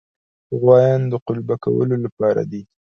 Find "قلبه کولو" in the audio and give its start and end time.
1.27-1.95